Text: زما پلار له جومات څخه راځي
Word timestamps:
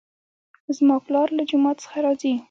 زما 0.77 0.97
پلار 1.05 1.27
له 1.37 1.43
جومات 1.49 1.77
څخه 1.83 1.97
راځي 2.05 2.33